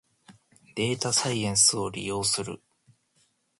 [0.73, 2.59] データサイエンスを利用する